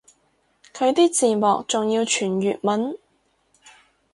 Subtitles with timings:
[0.73, 2.97] 佢啲字幕仲要全粵文